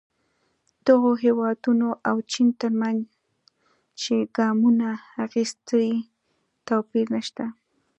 [0.83, 3.01] د هغو هېوادونو او چین ترمنځ
[4.01, 4.87] چې ګامونه
[5.25, 5.89] اخیستي
[6.67, 7.45] توپیر نه شته.